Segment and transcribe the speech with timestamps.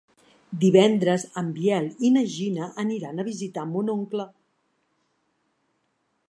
[0.61, 4.27] Divendres en Biel i na Gina aniran a visitar mon oncle.